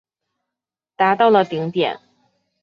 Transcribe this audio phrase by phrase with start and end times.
[0.95, 1.99] 达到了顶点。